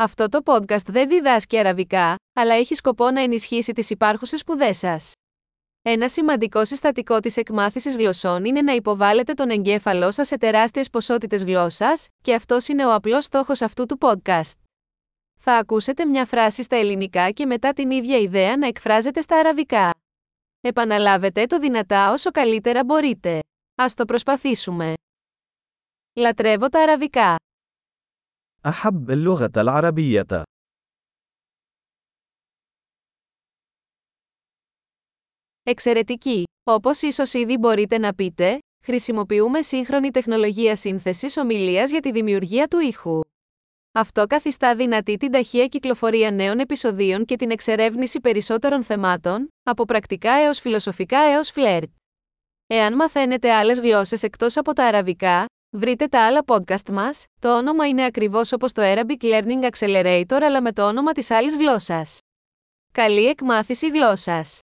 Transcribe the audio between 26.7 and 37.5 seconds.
αραβικά. أحب اللغة العربية. Εξαιρετική! Όπως ίσως